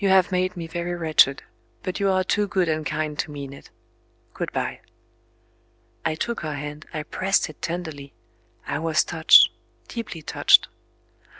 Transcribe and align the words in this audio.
You 0.03 0.09
have 0.09 0.31
made 0.31 0.57
me 0.57 0.65
very 0.65 0.95
wretched, 0.95 1.43
but 1.83 1.99
you 1.99 2.09
are 2.09 2.23
too 2.23 2.47
good 2.47 2.67
and 2.67 2.83
kind 2.83 3.19
to 3.19 3.29
mean 3.29 3.53
it. 3.53 3.69
Good 4.33 4.51
bye." 4.51 4.79
I 6.03 6.15
took 6.15 6.39
her 6.39 6.55
hand, 6.55 6.87
I 6.91 7.03
pressed 7.03 7.51
it 7.51 7.61
tenderly; 7.61 8.15
I 8.65 8.79
was 8.79 9.03
touched, 9.03 9.51
deeply 9.87 10.23
touched. 10.23 10.67